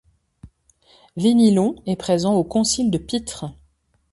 Vénilon 1.15 1.75
est 1.85 1.95
présent 1.95 2.33
au 2.33 2.43
concile 2.43 2.89
de 2.89 2.97
Pîtres. 2.97 3.45